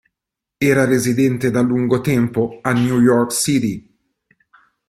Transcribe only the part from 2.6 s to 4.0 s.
a New York City.